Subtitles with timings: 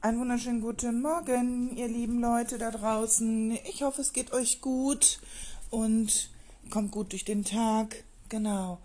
[0.00, 3.58] Einen wunderschönen guten Morgen, ihr lieben Leute da draußen.
[3.68, 5.18] Ich hoffe, es geht euch gut
[5.70, 6.30] und
[6.70, 8.04] kommt gut durch den Tag.
[8.28, 8.78] Genau.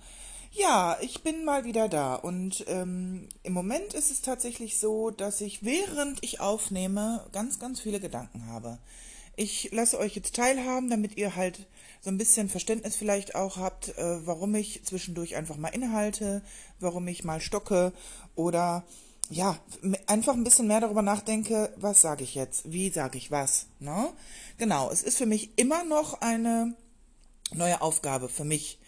[0.51, 5.39] Ja, ich bin mal wieder da und ähm, im Moment ist es tatsächlich so, dass
[5.39, 8.79] ich während ich aufnehme ganz, ganz viele Gedanken habe.
[9.35, 11.67] Ich lasse euch jetzt teilhaben, damit ihr halt
[12.01, 16.41] so ein bisschen Verständnis vielleicht auch habt, äh, warum ich zwischendurch einfach mal inhalte,
[16.79, 17.93] warum ich mal stocke
[18.35, 18.83] oder
[19.29, 19.57] ja,
[20.07, 23.67] einfach ein bisschen mehr darüber nachdenke, was sage ich jetzt, wie sage ich was.
[23.79, 24.09] Ne?
[24.57, 26.75] Genau, es ist für mich immer noch eine
[27.53, 28.79] neue Aufgabe für mich.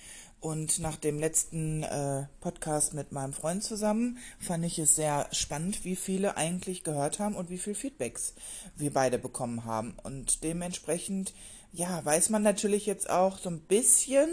[0.41, 5.83] Und nach dem letzten äh, Podcast mit meinem Freund zusammen fand ich es sehr spannend,
[5.85, 8.35] wie viele eigentlich gehört haben und wie viel Feedbacks
[8.75, 9.95] wir beide bekommen haben.
[10.03, 11.33] Und dementsprechend,
[11.71, 14.29] ja, weiß man natürlich jetzt auch so ein bisschen,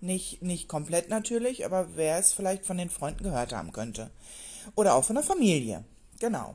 [0.00, 4.10] nicht, nicht komplett natürlich, aber wer es vielleicht von den Freunden gehört haben könnte.
[4.74, 5.84] Oder auch von der Familie.
[6.18, 6.54] Genau.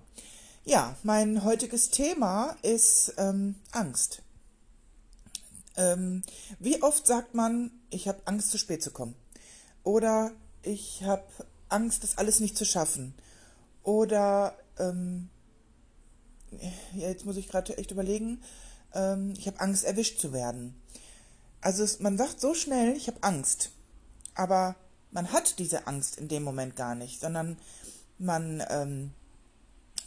[0.64, 4.22] Ja, mein heutiges Thema ist ähm, Angst.
[5.78, 6.24] Ähm,
[6.60, 9.16] wie oft sagt man, ich habe Angst, zu spät zu kommen?
[9.84, 10.32] Oder
[10.64, 11.26] ich habe
[11.70, 13.14] Angst, das alles nicht zu schaffen?
[13.84, 15.30] Oder, ähm,
[16.96, 18.42] ja, jetzt muss ich gerade echt überlegen,
[18.94, 20.82] ähm, ich habe Angst, erwischt zu werden.
[21.62, 23.72] Also es, man sagt so schnell, ich habe Angst,
[24.34, 24.76] aber
[25.12, 27.58] man hat diese Angst in dem Moment gar nicht, sondern
[28.18, 29.12] man, ähm,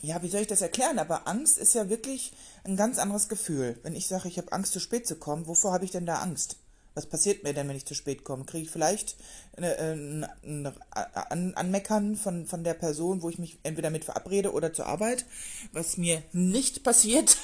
[0.01, 0.99] ja, wie soll ich das erklären?
[0.99, 2.33] Aber Angst ist ja wirklich
[2.65, 3.79] ein ganz anderes Gefühl.
[3.83, 6.17] Wenn ich sage, ich habe Angst, zu spät zu kommen, wovor habe ich denn da
[6.17, 6.57] Angst?
[6.95, 8.45] Was passiert mir denn, wenn ich zu spät komme?
[8.45, 9.17] Kriege ich vielleicht
[9.57, 14.87] ein, ein Anmeckern von, von der Person, wo ich mich entweder mit verabrede oder zur
[14.87, 15.25] Arbeit,
[15.73, 17.37] was mir nicht passiert.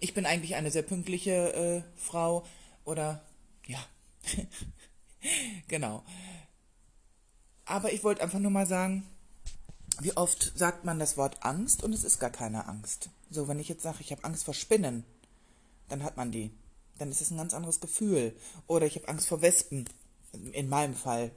[0.00, 2.44] ich bin eigentlich eine sehr pünktliche äh, Frau
[2.84, 3.22] oder
[3.66, 3.78] ja,
[5.68, 6.02] genau.
[7.66, 9.06] Aber ich wollte einfach nur mal sagen,
[10.00, 13.10] wie oft sagt man das Wort Angst und es ist gar keine Angst.
[13.30, 15.04] So, wenn ich jetzt sage, ich habe Angst vor Spinnen,
[15.88, 16.50] dann hat man die.
[16.98, 18.34] Dann ist es ein ganz anderes Gefühl.
[18.66, 19.88] Oder ich habe Angst vor Wespen,
[20.52, 21.30] in meinem Fall.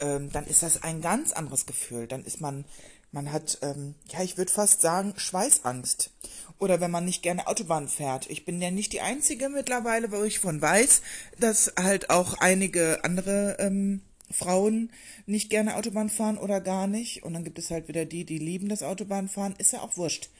[0.00, 2.06] Ähm, dann ist das ein ganz anderes Gefühl.
[2.06, 2.64] Dann ist man,
[3.12, 6.10] man hat, ähm, ja, ich würde fast sagen, Schweißangst.
[6.58, 8.28] Oder wenn man nicht gerne Autobahn fährt.
[8.30, 11.02] Ich bin ja nicht die Einzige mittlerweile, wo ich von weiß,
[11.38, 14.90] dass halt auch einige andere ähm, Frauen
[15.26, 17.22] nicht gerne Autobahn fahren oder gar nicht.
[17.22, 19.54] Und dann gibt es halt wieder die, die lieben das Autobahnfahren.
[19.58, 20.30] Ist ja auch wurscht.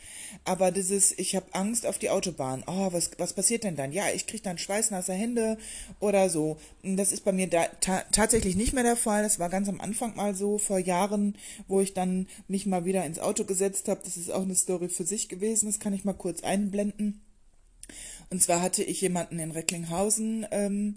[0.44, 2.64] Aber dieses, ich habe Angst auf die Autobahn.
[2.66, 3.92] Oh, was, was passiert denn dann?
[3.92, 5.58] Ja, ich kriege dann schweißnasse Hände
[6.00, 6.56] oder so.
[6.82, 9.22] Das ist bei mir da, ta tatsächlich nicht mehr der Fall.
[9.22, 11.36] Das war ganz am Anfang mal so, vor Jahren,
[11.68, 14.00] wo ich dann mich mal wieder ins Auto gesetzt habe.
[14.04, 15.66] Das ist auch eine Story für sich gewesen.
[15.66, 17.20] Das kann ich mal kurz einblenden.
[18.30, 20.96] Und zwar hatte ich jemanden in Recklinghausen, ähm,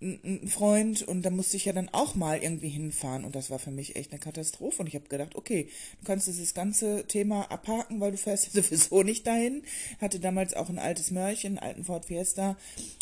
[0.00, 3.58] ein Freund und da musste ich ja dann auch mal irgendwie hinfahren und das war
[3.58, 5.68] für mich echt eine Katastrophe und ich habe gedacht, okay,
[6.00, 9.62] du kannst dieses ganze Thema abhaken, weil du fährst ja sowieso nicht dahin.
[10.00, 12.56] Hatte damals auch ein altes Mörchen, einen alten Ford Fiesta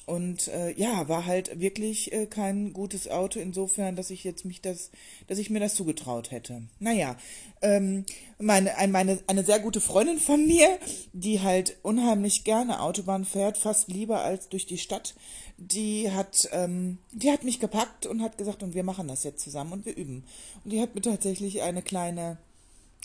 [0.07, 4.63] und äh, ja, war halt wirklich äh, kein gutes Auto insofern, dass ich jetzt mich
[4.63, 4.91] das,
[5.27, 6.63] dass ich mir das zugetraut hätte.
[6.79, 7.17] Naja,
[7.63, 8.05] ähm,
[8.39, 10.79] meine, meine, eine sehr gute Freundin von mir,
[11.13, 15.15] die halt unheimlich gerne Autobahn fährt, fast lieber als durch die Stadt,
[15.59, 19.43] die hat, ähm, die hat mich gepackt und hat gesagt, und wir machen das jetzt
[19.43, 20.25] zusammen und wir üben.
[20.65, 22.39] Und die hat mir tatsächlich eine kleine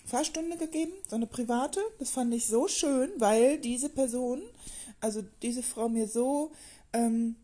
[0.06, 1.80] Fahrstunde gegeben, so eine private.
[2.00, 4.42] Das fand ich so schön, weil diese Person,
[5.00, 6.52] also diese Frau mir so
[6.92, 7.36] ähm,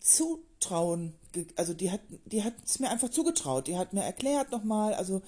[0.00, 1.14] zutrauen,
[1.56, 3.66] also die hat, die hat es mir einfach zugetraut.
[3.66, 5.22] Die hat mir erklärt nochmal, also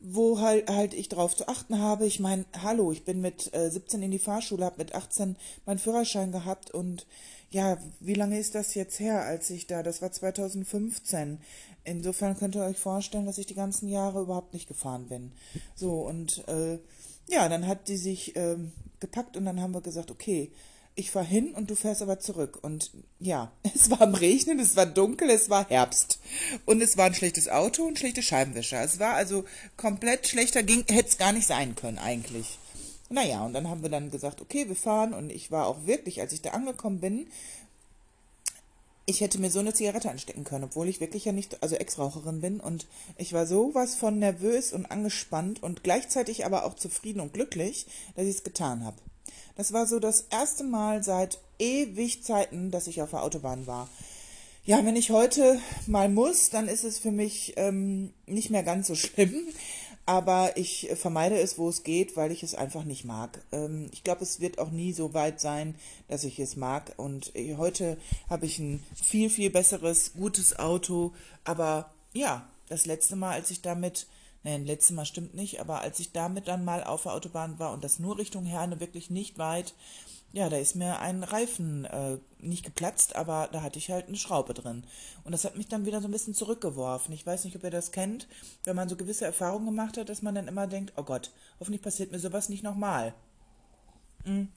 [0.00, 2.06] wo halt, halt ich darauf zu achten habe.
[2.06, 5.36] Ich meine, hallo, ich bin mit äh, 17 in die Fahrschule, habe mit 18
[5.66, 7.06] meinen Führerschein gehabt und
[7.50, 11.38] ja, wie lange ist das jetzt her, als ich da, das war 2015.
[11.84, 15.32] Insofern könnt ihr euch vorstellen, dass ich die ganzen Jahre überhaupt nicht gefahren bin.
[15.74, 16.78] So, und äh,
[17.26, 18.56] ja, dann hat die sich äh,
[19.00, 20.50] gepackt und dann haben wir gesagt, okay,
[20.98, 22.58] ich fahr hin und du fährst aber zurück.
[22.60, 26.18] Und ja, es war am Regnen, es war dunkel, es war Herbst.
[26.66, 28.82] Und es war ein schlechtes Auto und schlechte Scheibenwischer.
[28.82, 29.44] Es war also
[29.76, 32.58] komplett schlechter, hätte es gar nicht sein können eigentlich.
[33.10, 35.14] Naja, und dann haben wir dann gesagt, okay, wir fahren.
[35.14, 37.28] Und ich war auch wirklich, als ich da angekommen bin,
[39.06, 42.40] ich hätte mir so eine Zigarette anstecken können, obwohl ich wirklich ja nicht, also Ex-Raucherin
[42.40, 42.58] bin.
[42.58, 42.86] Und
[43.16, 47.86] ich war sowas von nervös und angespannt und gleichzeitig aber auch zufrieden und glücklich,
[48.16, 48.96] dass ich es getan habe.
[49.56, 53.88] Das war so das erste Mal seit ewig Zeiten, dass ich auf der Autobahn war.
[54.64, 58.86] Ja, wenn ich heute mal muss, dann ist es für mich ähm, nicht mehr ganz
[58.86, 59.48] so schlimm
[60.08, 63.42] aber ich vermeide es, wo es geht, weil ich es einfach nicht mag.
[63.52, 65.74] Ähm, ich glaube, es wird auch nie so weit sein,
[66.08, 66.94] dass ich es mag.
[66.96, 67.98] Und äh, heute
[68.30, 71.12] habe ich ein viel, viel besseres, gutes Auto.
[71.44, 74.06] Aber ja, das letzte Mal, als ich damit
[74.44, 77.72] nein, letztes Mal stimmt nicht, aber als ich damit dann mal auf der Autobahn war
[77.72, 79.74] und das nur Richtung Herne wirklich nicht weit,
[80.32, 84.16] ja, da ist mir ein Reifen äh, nicht geplatzt, aber da hatte ich halt eine
[84.16, 84.84] Schraube drin.
[85.24, 87.14] Und das hat mich dann wieder so ein bisschen zurückgeworfen.
[87.14, 88.28] Ich weiß nicht, ob ihr das kennt,
[88.64, 91.82] wenn man so gewisse Erfahrungen gemacht hat, dass man dann immer denkt, oh Gott, hoffentlich
[91.82, 93.14] passiert mir sowas nicht nochmal.
[94.24, 94.48] Hm.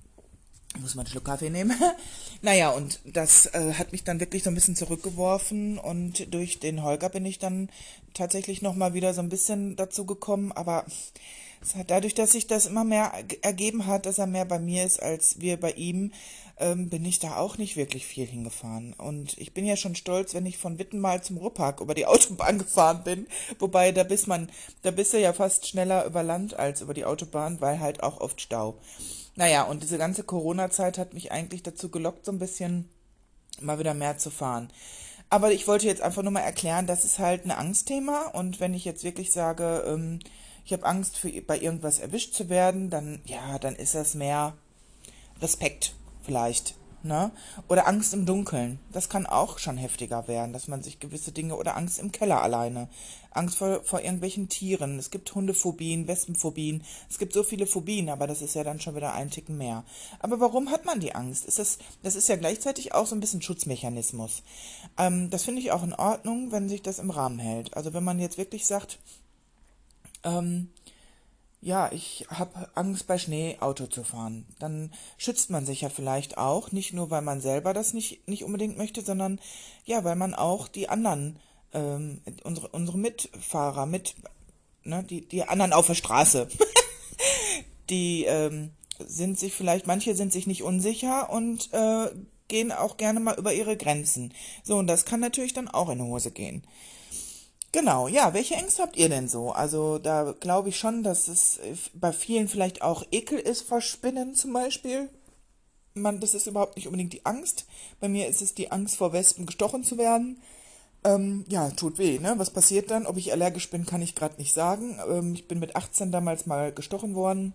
[0.79, 1.77] Muss man einen Schluck Kaffee nehmen.
[2.41, 6.81] naja, und das äh, hat mich dann wirklich so ein bisschen zurückgeworfen und durch den
[6.81, 7.69] Holger bin ich dann
[8.13, 10.85] tatsächlich nochmal wieder so ein bisschen dazu gekommen, aber
[11.87, 13.11] dadurch, dass sich das immer mehr
[13.41, 16.11] ergeben hat, dass er mehr bei mir ist als wir bei ihm,
[16.57, 18.93] ähm, bin ich da auch nicht wirklich viel hingefahren.
[18.93, 22.59] Und ich bin ja schon stolz, wenn ich von Wittenmal zum Ruppag über die Autobahn
[22.59, 23.27] gefahren bin.
[23.59, 24.49] Wobei, da bist man,
[24.83, 28.21] da bist du ja fast schneller über Land als über die Autobahn, weil halt auch
[28.21, 28.77] oft Stau.
[29.35, 32.89] Naja, und diese ganze Corona-Zeit hat mich eigentlich dazu gelockt, so ein bisschen
[33.59, 34.69] mal wieder mehr zu fahren.
[35.29, 38.27] Aber ich wollte jetzt einfach nur mal erklären, das ist halt ein Angstthema.
[38.33, 40.19] Und wenn ich jetzt wirklich sage, ähm,
[40.65, 44.53] ich habe Angst, für, bei irgendwas erwischt zu werden, dann, ja, dann ist das mehr
[45.41, 45.93] Respekt
[46.23, 46.75] vielleicht.
[47.03, 47.31] Ne?
[47.67, 48.77] Oder Angst im Dunkeln.
[48.91, 52.43] Das kann auch schon heftiger werden, dass man sich gewisse Dinge oder Angst im Keller
[52.43, 52.89] alleine.
[53.31, 54.99] Angst vor, vor irgendwelchen Tieren.
[54.99, 56.83] Es gibt Hundephobien, Wespenphobien.
[57.09, 59.83] Es gibt so viele Phobien, aber das ist ja dann schon wieder ein Ticken mehr.
[60.19, 61.45] Aber warum hat man die Angst?
[61.45, 64.43] Ist das, das ist ja gleichzeitig auch so ein bisschen Schutzmechanismus.
[64.99, 67.75] Ähm, das finde ich auch in Ordnung, wenn sich das im Rahmen hält.
[67.75, 68.99] Also wenn man jetzt wirklich sagt,
[70.23, 70.69] ähm,
[71.62, 74.45] ja, ich habe Angst bei Schnee Auto zu fahren.
[74.57, 78.44] Dann schützt man sich ja vielleicht auch, nicht nur weil man selber das nicht, nicht
[78.44, 79.39] unbedingt möchte, sondern
[79.85, 81.38] ja, weil man auch die anderen,
[81.73, 84.15] ähm, unsere, unsere Mitfahrer, mit,
[84.83, 86.47] ne, die, die anderen auf der Straße,
[87.91, 92.09] die ähm, sind sich vielleicht, manche sind sich nicht unsicher und äh,
[92.47, 94.33] gehen auch gerne mal über ihre Grenzen.
[94.63, 96.63] So, und das kann natürlich dann auch in die Hose gehen.
[97.71, 99.51] Genau, ja, welche Ängste habt ihr denn so?
[99.51, 101.59] Also da glaube ich schon, dass es
[101.94, 105.09] bei vielen vielleicht auch Ekel ist vor Spinnen zum Beispiel.
[105.94, 107.65] Man, das ist überhaupt nicht unbedingt die Angst.
[108.00, 110.41] Bei mir ist es die Angst vor Wespen gestochen zu werden.
[111.03, 112.33] Ähm, ja, tut weh, ne?
[112.38, 113.06] Was passiert dann?
[113.07, 115.00] Ob ich allergisch bin, kann ich gerade nicht sagen.
[115.09, 117.53] Ähm, ich bin mit 18 damals mal gestochen worden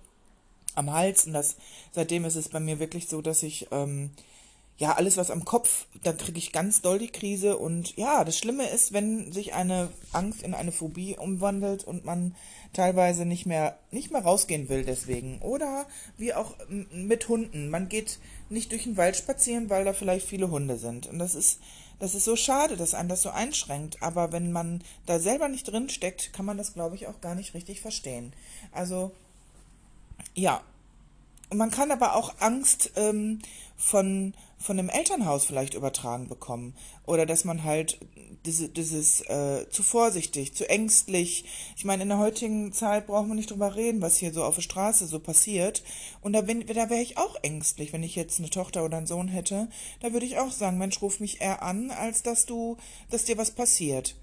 [0.75, 1.57] am Hals und das
[1.93, 4.11] seitdem ist es bei mir wirklich so, dass ich ähm,
[4.79, 7.57] ja, alles was am Kopf, dann kriege ich ganz doll die Krise.
[7.57, 12.35] Und ja, das Schlimme ist, wenn sich eine Angst in eine Phobie umwandelt und man
[12.75, 15.39] teilweise nicht mehr nicht mehr rausgehen will deswegen.
[15.41, 15.87] Oder
[16.19, 18.19] wie auch mit Hunden, man geht
[18.51, 21.07] nicht durch den Wald spazieren, weil da vielleicht viele Hunde sind.
[21.07, 21.59] Und das ist
[21.99, 25.65] das ist so schade, dass einen das so einschränkt, aber wenn man da selber nicht
[25.65, 28.35] drin steckt, kann man das glaube ich auch gar nicht richtig verstehen.
[28.73, 29.13] Also
[30.35, 30.61] ja,
[31.55, 33.41] man kann aber auch Angst ähm,
[33.77, 38.01] von von dem Elternhaus vielleicht übertragen bekommen oder dass man halt
[38.45, 41.45] diese, dieses äh, zu vorsichtig, zu ängstlich.
[41.77, 44.55] Ich meine, in der heutigen Zeit brauchen wir nicht drüber reden, was hier so auf
[44.55, 45.83] der Straße so passiert.
[46.21, 49.07] Und da, bin, da wäre ich auch ängstlich, wenn ich jetzt eine Tochter oder einen
[49.07, 49.69] Sohn hätte.
[50.01, 52.77] Da würde ich auch sagen, Mensch, ruf mich eher an, als dass du,
[53.11, 54.17] dass dir was passiert.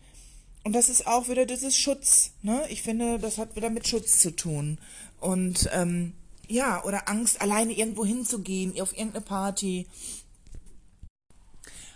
[0.63, 2.31] Und das ist auch wieder dieses Schutz.
[2.41, 2.63] Ne?
[2.69, 4.79] Ich finde, das hat wieder mit Schutz zu tun.
[5.19, 6.13] Und ähm,
[6.47, 9.87] ja, oder Angst, alleine irgendwo hinzugehen, auf irgendeine Party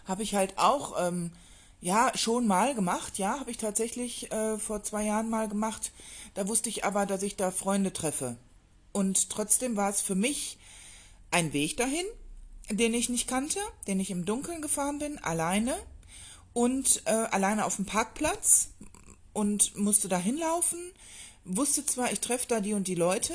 [0.05, 1.31] habe ich halt auch, ähm,
[1.79, 5.91] ja, schon mal gemacht, ja, habe ich tatsächlich äh, vor zwei Jahren mal gemacht.
[6.33, 8.37] Da wusste ich aber, dass ich da Freunde treffe.
[8.93, 10.57] Und trotzdem war es für mich
[11.29, 12.05] ein Weg dahin,
[12.69, 15.75] den ich nicht kannte, den ich im Dunkeln gefahren bin, alleine
[16.53, 18.69] und äh, alleine auf dem Parkplatz
[19.33, 20.79] und musste da hinlaufen.
[21.45, 23.33] Wusste zwar, ich treffe da die und die Leute,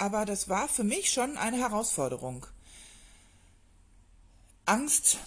[0.00, 2.46] aber das war für mich schon eine Herausforderung.
[4.64, 5.18] Angst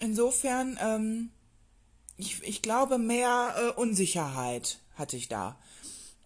[0.00, 1.30] insofern, ähm,
[2.16, 5.56] ich, ich glaube, mehr äh, Unsicherheit hatte ich da.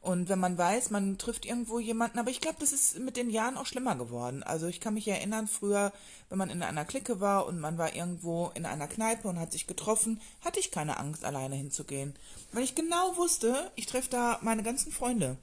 [0.00, 3.30] Und wenn man weiß, man trifft irgendwo jemanden, aber ich glaube, das ist mit den
[3.30, 4.42] Jahren auch schlimmer geworden.
[4.42, 5.92] Also ich kann mich erinnern, früher,
[6.28, 9.52] wenn man in einer Clique war und man war irgendwo in einer Kneipe und hat
[9.52, 12.14] sich getroffen, hatte ich keine Angst, alleine hinzugehen.
[12.52, 15.36] Weil ich genau wusste, ich treffe da meine ganzen Freunde.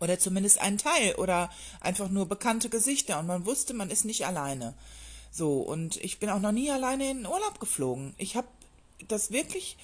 [0.00, 1.50] Oder zumindest einen Teil oder
[1.80, 4.74] einfach nur bekannte Gesichter und man wusste, man ist nicht alleine.
[5.30, 8.14] So, und ich bin auch noch nie alleine in den Urlaub geflogen.
[8.18, 8.48] Ich habe
[9.08, 9.76] das wirklich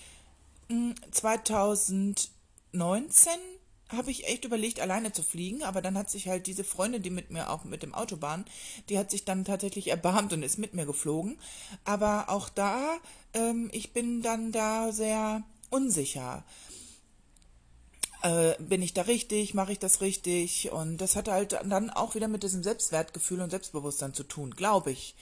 [1.11, 2.27] 2019
[2.73, 7.03] hm, habe ich echt überlegt, alleine zu fliegen, aber dann hat sich halt diese Freundin,
[7.03, 8.45] die mit mir auch mit dem Autobahn,
[8.89, 11.39] die hat sich dann tatsächlich erbarmt und ist mit mir geflogen.
[11.85, 12.99] Aber auch da,
[13.35, 16.45] ähm, ich bin dann da sehr unsicher.
[18.23, 20.71] Äh, bin ich da richtig, mache ich das richtig?
[20.71, 24.93] Und das hat halt dann auch wieder mit diesem Selbstwertgefühl und Selbstbewusstsein zu tun, glaube
[24.93, 25.15] ich.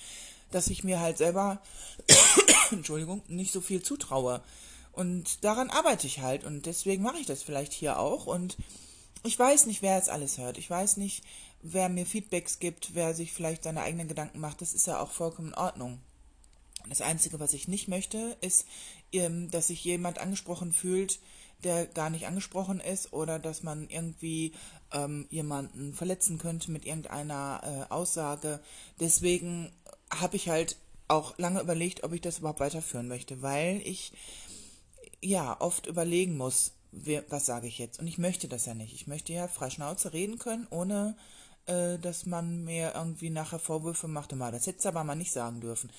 [0.50, 1.62] Dass ich mir halt selber,
[2.70, 4.42] Entschuldigung, nicht so viel zutraue.
[4.92, 8.56] Und daran arbeite ich halt und deswegen mache ich das vielleicht hier auch und
[9.22, 10.58] ich weiß nicht, wer jetzt alles hört.
[10.58, 11.22] Ich weiß nicht,
[11.62, 14.60] wer mir Feedbacks gibt, wer sich vielleicht seine eigenen Gedanken macht.
[14.60, 16.00] Das ist ja auch vollkommen in Ordnung.
[16.88, 18.66] Das Einzige, was ich nicht möchte, ist,
[19.12, 21.20] ähm, dass sich jemand angesprochen fühlt,
[21.64, 24.52] der gar nicht angesprochen ist oder dass man irgendwie
[24.92, 28.60] ähm, jemanden verletzen könnte mit irgendeiner äh, Aussage.
[28.98, 29.72] Deswegen
[30.10, 30.76] habe ich halt
[31.08, 34.12] auch lange überlegt, ob ich das überhaupt weiterführen möchte, weil ich
[35.20, 37.98] ja oft überlegen muss, wer, was sage ich jetzt.
[38.00, 38.94] Und ich möchte das ja nicht.
[38.94, 41.16] Ich möchte ja frei Schnauze reden können, ohne
[41.66, 44.32] äh, dass man mir irgendwie nachher Vorwürfe macht.
[44.32, 45.90] Das hättest du aber mal nicht sagen dürfen.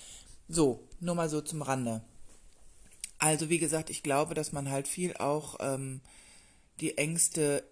[0.48, 2.02] So, nur mal so zum Rande.
[3.22, 6.02] Also wie gesagt, ich glaube, dass man halt viel auch ähm,
[6.80, 7.64] die Ängste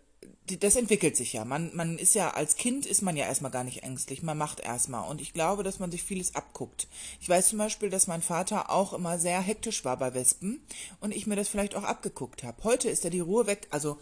[0.49, 1.45] die, das entwickelt sich ja.
[1.45, 4.23] Man, man ist ja, als Kind ist man ja erstmal gar nicht ängstlich.
[4.23, 5.09] Man macht erstmal.
[5.09, 6.87] Und ich glaube, dass man sich vieles abguckt.
[7.21, 10.61] Ich weiß zum Beispiel, dass mein Vater auch immer sehr hektisch war bei Wespen
[10.99, 12.63] und ich mir das vielleicht auch abgeguckt habe.
[12.63, 13.67] Heute ist er die Ruhe weg.
[13.69, 13.97] Also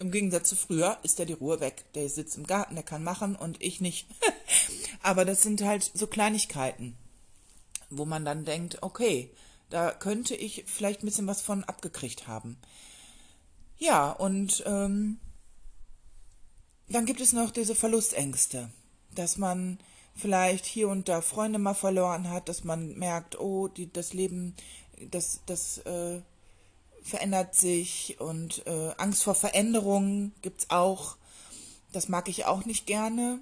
[0.00, 1.84] im Gegensatz zu früher ist er die Ruhe weg.
[1.94, 4.08] Der sitzt im Garten, der kann machen und ich nicht.
[5.02, 6.96] Aber das sind halt so Kleinigkeiten,
[7.90, 9.30] wo man dann denkt, okay,
[9.74, 12.56] da könnte ich vielleicht ein bisschen was von abgekriegt haben.
[13.76, 15.18] Ja, und ähm,
[16.88, 18.70] dann gibt es noch diese Verlustängste,
[19.16, 19.80] dass man
[20.14, 24.54] vielleicht hier und da Freunde mal verloren hat, dass man merkt, oh, die, das Leben,
[25.10, 26.20] das, das äh,
[27.02, 31.16] verändert sich und äh, Angst vor Veränderungen gibt's auch.
[31.90, 33.40] Das mag ich auch nicht gerne.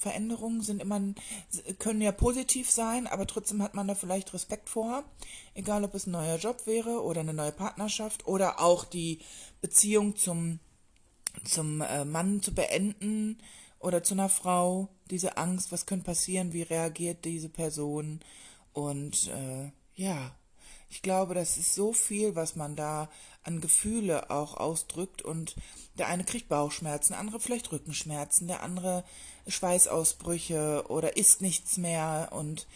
[0.00, 1.00] Veränderungen sind immer,
[1.78, 5.04] können ja positiv sein, aber trotzdem hat man da vielleicht Respekt vor.
[5.54, 9.20] Egal, ob es ein neuer Job wäre oder eine neue Partnerschaft oder auch die
[9.60, 10.58] Beziehung zum
[11.44, 13.38] zum äh, Mann zu beenden
[13.78, 18.20] oder zu einer Frau, diese Angst, was könnte passieren, wie reagiert diese Person?
[18.72, 20.34] Und äh, ja,
[20.88, 23.08] ich glaube, das ist so viel, was man da
[23.44, 25.22] an Gefühle auch ausdrückt.
[25.22, 25.54] Und
[25.98, 29.04] der eine kriegt Bauchschmerzen, der andere vielleicht Rückenschmerzen, der andere
[29.50, 32.66] Schweißausbrüche oder isst nichts mehr und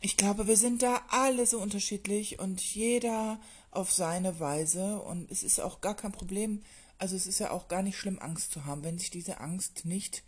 [0.00, 3.38] ich glaube, wir sind da alle so unterschiedlich und jeder
[3.70, 6.62] auf seine Weise und es ist auch gar kein Problem,
[6.98, 9.84] also es ist ja auch gar nicht schlimm, Angst zu haben, wenn sich diese Angst
[9.84, 10.22] nicht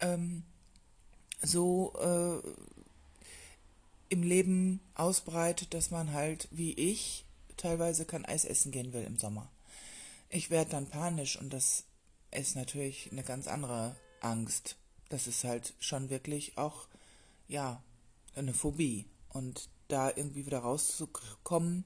[0.00, 0.42] ähm,
[1.42, 2.48] so äh,
[4.08, 7.24] im Leben ausbreitet, dass man halt, wie ich,
[7.56, 9.50] teilweise kein Eis essen gehen will im Sommer.
[10.28, 11.84] Ich werde dann panisch und das
[12.30, 14.76] ist natürlich eine ganz andere Angst.
[15.10, 16.88] Das ist halt schon wirklich auch,
[17.48, 17.82] ja,
[18.34, 19.04] eine Phobie.
[19.28, 21.84] Und da irgendwie wieder rauszukommen,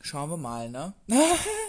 [0.00, 0.94] Schauen wir mal, ne?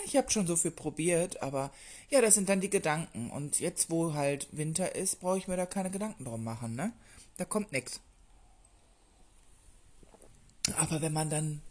[0.06, 1.72] ich habe schon so viel probiert, aber
[2.10, 3.32] ja, das sind dann die Gedanken.
[3.32, 6.94] Und jetzt, wo halt Winter ist, brauche ich mir da keine Gedanken drum machen, ne?
[7.38, 8.02] Da kommt nichts.
[10.78, 11.62] Aber wenn man dann,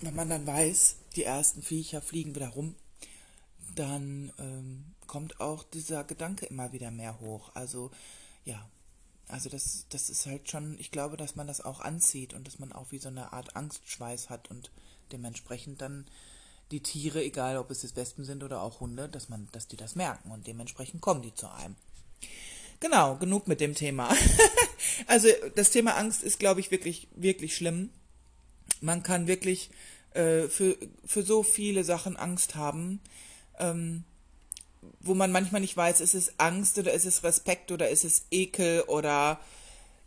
[0.00, 2.74] wenn man dann weiß, die ersten Viecher fliegen wieder rum,
[3.74, 7.50] dann ähm, kommt auch dieser Gedanke immer wieder mehr hoch.
[7.54, 7.90] Also
[8.44, 8.68] ja,
[9.28, 12.58] also das, das ist halt schon, ich glaube, dass man das auch anzieht und dass
[12.58, 14.70] man auch wie so eine Art Angstschweiß hat und
[15.12, 16.06] dementsprechend dann
[16.70, 19.76] die Tiere, egal ob es jetzt Wespen sind oder auch Hunde, dass man, dass die
[19.76, 21.76] das merken und dementsprechend kommen die zu einem.
[22.80, 24.14] Genau, genug mit dem Thema.
[25.06, 27.90] also das Thema Angst ist, glaube ich, wirklich, wirklich schlimm.
[28.80, 29.70] Man kann wirklich
[30.12, 33.00] äh, für, für so viele Sachen Angst haben,
[33.58, 34.04] ähm,
[35.00, 38.26] wo man manchmal nicht weiß, ist es Angst oder ist es Respekt oder ist es
[38.30, 39.40] Ekel oder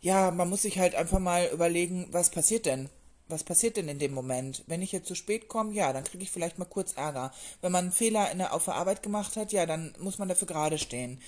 [0.00, 2.88] ja, man muss sich halt einfach mal überlegen, was passiert denn?
[3.32, 4.62] was passiert denn in dem Moment?
[4.68, 7.32] Wenn ich jetzt zu spät komme, ja, dann kriege ich vielleicht mal kurz Ärger.
[7.60, 10.28] Wenn man einen Fehler in der, auf der Arbeit gemacht hat, ja, dann muss man
[10.28, 11.20] dafür gerade stehen.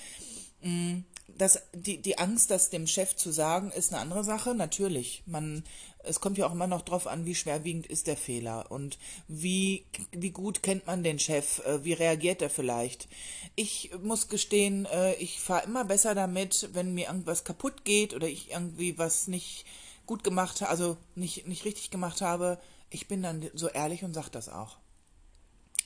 [0.61, 5.23] Mm, das, die, die Angst, das dem Chef zu sagen, ist eine andere Sache, natürlich.
[5.25, 5.63] Man,
[6.07, 8.97] es kommt ja auch immer noch drauf an, wie schwerwiegend ist der Fehler und
[9.27, 13.07] wie, wie gut kennt man den Chef, äh, wie reagiert er vielleicht.
[13.55, 18.27] Ich muss gestehen, äh, ich fahre immer besser damit, wenn mir irgendwas kaputt geht oder
[18.27, 19.65] ich irgendwie was nicht
[20.05, 22.59] gut gemacht, also nicht, nicht richtig gemacht habe,
[22.89, 24.77] ich bin dann so ehrlich und sage das auch.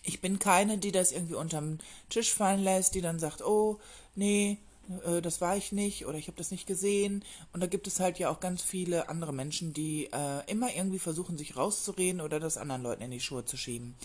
[0.04, 3.80] Ich bin keine, die das irgendwie unterm Tisch fallen lässt, die dann sagt, oh,
[4.16, 4.58] nee,
[5.06, 7.24] äh, das war ich nicht oder ich habe das nicht gesehen.
[7.54, 11.00] Und da gibt es halt ja auch ganz viele andere Menschen, die äh, immer irgendwie
[11.00, 13.96] versuchen, sich rauszureden oder das anderen Leuten in die Schuhe zu schieben.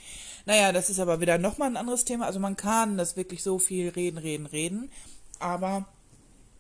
[0.47, 2.27] Naja, das ist aber wieder nochmal ein anderes Thema.
[2.27, 4.91] Also man kann das wirklich so viel reden, reden, reden.
[5.39, 5.87] Aber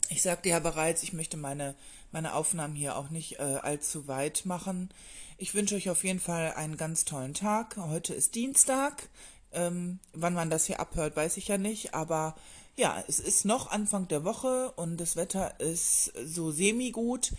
[0.08, 1.74] ich sagte ja bereits, ich möchte meine
[2.14, 4.88] meine Aufnahmen hier auch nicht äh, allzu weit machen.
[5.36, 7.76] Ich wünsche euch auf jeden Fall einen ganz tollen Tag.
[7.76, 9.08] Heute ist Dienstag.
[9.52, 11.92] Ähm, wann man das hier abhört, weiß ich ja nicht.
[11.92, 12.36] Aber
[12.76, 17.32] ja, es ist noch Anfang der Woche und das Wetter ist so semi-gut.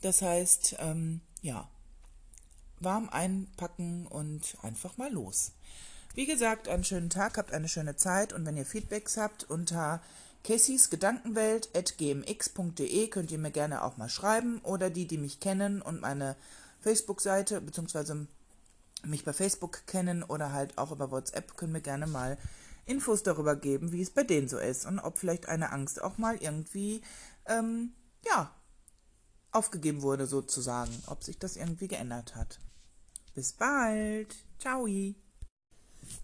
[0.00, 1.68] Das heißt, ähm, ja,
[2.78, 5.50] warm einpacken und einfach mal los.
[6.14, 10.00] Wie gesagt, einen schönen Tag, habt eine schöne Zeit und wenn ihr Feedbacks habt, unter
[10.42, 16.36] Gedankenwelt.gmx.de könnt ihr mir gerne auch mal schreiben oder die, die mich kennen und meine
[16.80, 18.26] Facebook-Seite bzw.
[19.02, 22.38] mich bei Facebook kennen oder halt auch über WhatsApp können mir gerne mal
[22.86, 26.18] Infos darüber geben, wie es bei denen so ist und ob vielleicht eine Angst auch
[26.18, 27.02] mal irgendwie,
[27.46, 27.92] ähm,
[28.24, 28.54] ja,
[29.50, 32.58] aufgegeben wurde sozusagen, ob sich das irgendwie geändert hat.
[33.34, 34.34] Bis bald.
[34.58, 34.86] Ciao.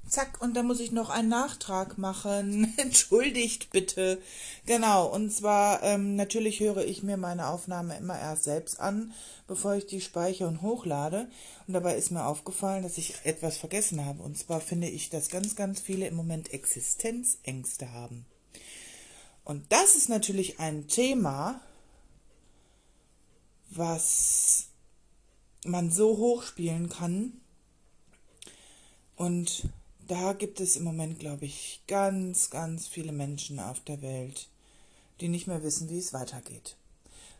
[0.09, 2.75] Zack, und da muss ich noch einen Nachtrag machen.
[2.77, 4.21] Entschuldigt bitte.
[4.67, 9.13] Genau, und zwar ähm, natürlich höre ich mir meine Aufnahme immer erst selbst an,
[9.47, 11.29] bevor ich die speichere und hochlade.
[11.67, 14.23] Und dabei ist mir aufgefallen, dass ich etwas vergessen habe.
[14.23, 18.27] Und zwar finde ich, dass ganz, ganz viele im Moment Existenzängste haben.
[19.45, 21.61] Und das ist natürlich ein Thema,
[23.71, 24.67] was
[25.65, 27.41] man so hochspielen kann.
[29.23, 29.69] Und
[30.09, 34.49] da gibt es im Moment, glaube ich, ganz, ganz viele Menschen auf der Welt,
[35.21, 36.77] die nicht mehr wissen, wie es weitergeht.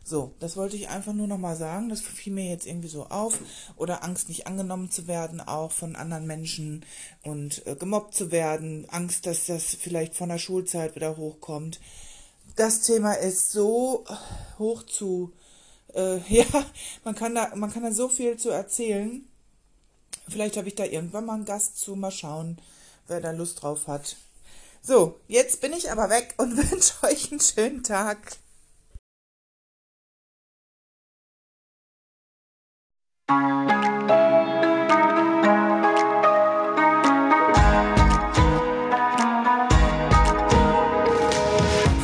[0.01, 1.89] So, das wollte ich einfach nur nochmal sagen.
[1.89, 3.37] Das fiel mir jetzt irgendwie so auf.
[3.75, 6.85] Oder Angst, nicht angenommen zu werden, auch von anderen Menschen
[7.21, 8.89] und äh, gemobbt zu werden.
[8.89, 11.81] Angst, dass das vielleicht von der Schulzeit wieder hochkommt.
[12.55, 14.05] Das Thema ist so
[14.57, 15.33] hoch zu,
[15.93, 16.45] äh, ja,
[17.03, 19.25] man kann da, man kann da so viel zu erzählen.
[20.27, 22.57] Vielleicht habe ich da irgendwann mal einen Gast zu, mal schauen,
[23.07, 24.15] wer da Lust drauf hat.
[24.81, 28.37] So, jetzt bin ich aber weg und wünsche euch einen schönen Tag.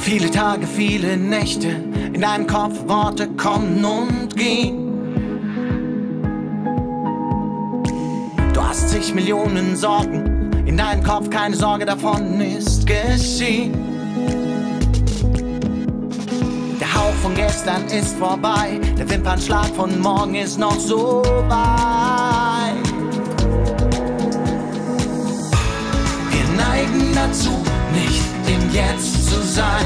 [0.01, 4.88] Viele Tage, viele Nächte, in deinem Kopf Worte kommen und gehen.
[8.89, 13.72] Du hast zig Millionen Sorgen, in deinem Kopf keine Sorge davon ist geschehen.
[16.79, 22.90] Der Hauch von gestern ist vorbei, der Wimpernschlag von morgen ist noch so weit.
[26.31, 27.51] Wir neigen dazu,
[27.94, 29.85] nicht im Jetzt zu sein.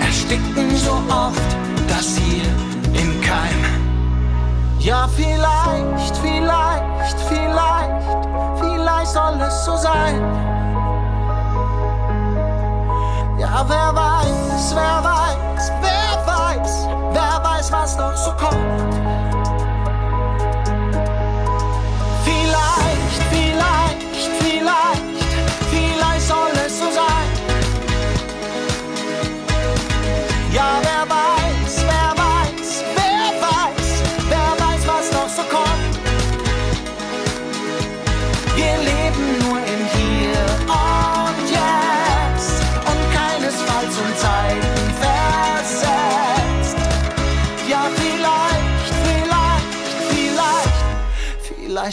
[0.00, 1.40] Ersticken so oft
[1.88, 3.81] das hier im Keim.
[4.82, 8.26] Ja, vielleicht, vielleicht, vielleicht,
[8.58, 10.51] vielleicht soll es so sein.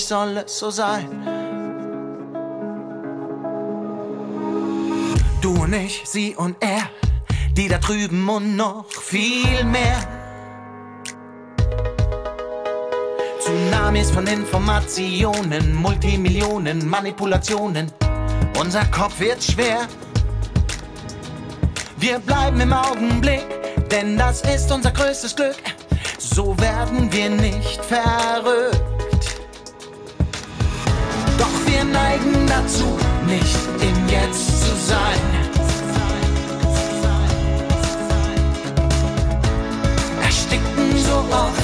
[0.09, 1.07] Soll es so sein.
[5.39, 6.89] Du und ich, sie und er,
[7.51, 9.99] die da drüben und noch viel mehr.
[13.39, 17.91] Tsunamis von Informationen, Multimillionen, Manipulationen.
[18.59, 19.87] Unser Kopf wird schwer.
[21.97, 23.45] Wir bleiben im Augenblick,
[23.91, 25.61] denn das ist unser größtes Glück.
[26.17, 28.88] So werden wir nicht verrückt.
[31.71, 35.19] Wir neigen dazu, nicht im Jetzt zu sein.
[40.23, 41.58] Ersticken so oft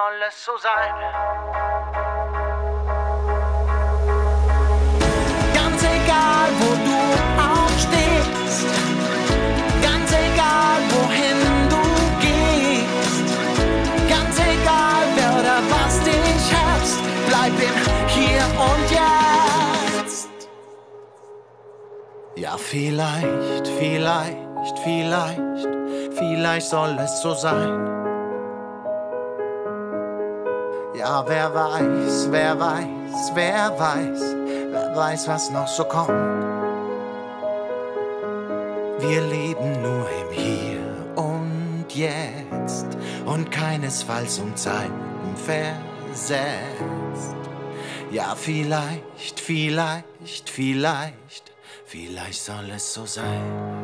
[0.00, 0.94] soll es so sein?
[5.58, 7.00] Ganz egal, wo du
[7.52, 8.70] aufstehst,
[9.88, 11.40] ganz egal, wohin
[11.72, 11.84] du
[12.26, 13.28] gehst,
[14.14, 17.76] ganz egal, wer oder was dich hasst, bleib im
[18.14, 20.30] Hier und Jetzt.
[22.36, 25.68] Ja, vielleicht, vielleicht, vielleicht,
[26.16, 27.99] vielleicht soll es so sein.
[31.00, 34.20] Ja, wer weiß, wer weiß, wer weiß,
[34.70, 36.10] wer weiß, was noch so kommt.
[38.98, 46.60] Wir leben nur im Hier und Jetzt und keinesfalls um Zeiten versetzt.
[48.10, 51.52] Ja, vielleicht, vielleicht, vielleicht,
[51.86, 53.79] vielleicht soll es so sein.